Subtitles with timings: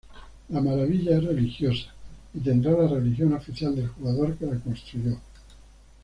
[0.49, 1.91] La maravilla es religiosa,
[2.33, 5.17] y tendrá la religión oficial del jugador que la construyó.